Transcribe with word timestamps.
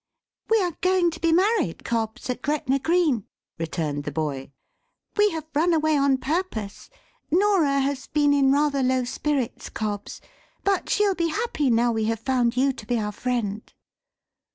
"We 0.49 0.59
are 0.63 0.75
going 0.81 1.11
to 1.11 1.19
be 1.19 1.31
married, 1.31 1.83
Cobbs, 1.85 2.27
at 2.31 2.41
Gretna 2.41 2.79
Green," 2.79 3.25
returned 3.59 4.03
the 4.03 4.11
boy. 4.11 4.51
"We 5.15 5.29
have 5.29 5.45
run 5.53 5.75
away 5.75 5.95
on 5.95 6.17
purpose. 6.17 6.89
Norah 7.29 7.81
has 7.81 8.07
been 8.07 8.33
in 8.33 8.51
rather 8.51 8.81
low 8.81 9.03
spirits, 9.03 9.69
Cobbs; 9.69 10.19
but 10.63 10.89
she'll 10.89 11.13
be 11.13 11.27
happy, 11.27 11.69
now 11.69 11.91
we 11.91 12.05
have 12.05 12.19
found 12.19 12.57
you 12.57 12.73
to 12.73 12.85
be 12.87 12.97
our 12.97 13.11
friend." 13.11 13.71